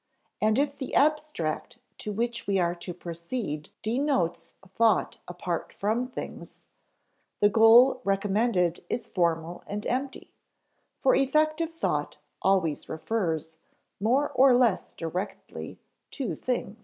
[0.41, 6.63] And if the abstract to which we are to proceed denotes thought apart from things,
[7.39, 10.33] the goal recommended is formal and empty,
[10.97, 13.57] for effective thought always refers,
[13.99, 15.77] more or less directly,
[16.09, 16.79] to things.